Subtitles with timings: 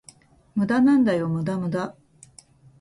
[0.55, 1.95] 無駄なんだよ、無駄無駄